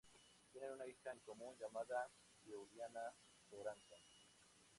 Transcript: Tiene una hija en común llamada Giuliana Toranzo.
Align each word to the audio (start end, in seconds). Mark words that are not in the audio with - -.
Tiene 0.51 0.71
una 0.73 0.87
hija 0.87 1.11
en 1.11 1.19
común 1.19 1.55
llamada 1.59 2.09
Giuliana 2.43 3.13
Toranzo. 3.51 3.97